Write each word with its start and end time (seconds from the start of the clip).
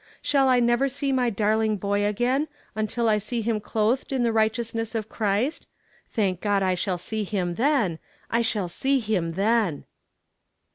Shall 0.23 0.49
I 0.49 0.59
never 0.59 0.89
see 0.89 1.11
my 1.11 1.29
darling 1.29 1.77
boy 1.77 2.03
again, 2.05 2.47
until 2.73 3.07
I 3.07 3.19
see 3.19 3.43
him 3.43 3.59
clothed 3.59 4.11
in 4.11 4.23
the 4.23 4.33
righteousness 4.33 4.95
of 4.95 5.09
Christ 5.09 5.67
thank 6.09 6.41
God 6.41 6.63
I 6.63 6.73
shall 6.73 6.97
see 6.97 7.23
him 7.23 7.53
then 7.53 7.99
I 8.27 8.41
shall 8.41 8.67
see 8.67 8.97
him 8.97 9.33
then." 9.33 9.85